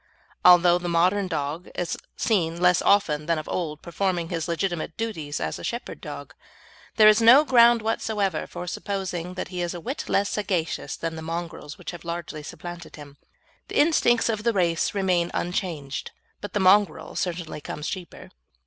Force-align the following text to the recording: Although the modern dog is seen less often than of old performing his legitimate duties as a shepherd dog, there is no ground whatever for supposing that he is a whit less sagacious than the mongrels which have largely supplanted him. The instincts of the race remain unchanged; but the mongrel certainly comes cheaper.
Although 0.43 0.79
the 0.79 0.89
modern 0.89 1.27
dog 1.27 1.69
is 1.75 1.95
seen 2.17 2.59
less 2.59 2.81
often 2.81 3.27
than 3.27 3.37
of 3.37 3.47
old 3.47 3.83
performing 3.83 4.29
his 4.29 4.47
legitimate 4.47 4.97
duties 4.97 5.39
as 5.39 5.59
a 5.59 5.63
shepherd 5.63 6.01
dog, 6.01 6.33
there 6.95 7.07
is 7.07 7.21
no 7.21 7.45
ground 7.45 7.83
whatever 7.83 8.47
for 8.47 8.65
supposing 8.65 9.35
that 9.35 9.49
he 9.49 9.61
is 9.61 9.75
a 9.75 9.79
whit 9.79 10.09
less 10.09 10.31
sagacious 10.31 10.95
than 10.95 11.15
the 11.15 11.21
mongrels 11.21 11.77
which 11.77 11.91
have 11.91 12.03
largely 12.03 12.41
supplanted 12.41 12.95
him. 12.95 13.17
The 13.67 13.77
instincts 13.79 14.27
of 14.27 14.41
the 14.43 14.53
race 14.53 14.95
remain 14.95 15.29
unchanged; 15.35 16.09
but 16.41 16.53
the 16.53 16.59
mongrel 16.59 17.13
certainly 17.15 17.61
comes 17.61 17.87
cheaper. 17.87 18.31